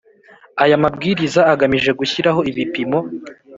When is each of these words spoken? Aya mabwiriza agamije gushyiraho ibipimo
Aya 0.63 0.77
mabwiriza 0.83 1.41
agamije 1.53 1.91
gushyiraho 1.99 2.39
ibipimo 2.51 2.99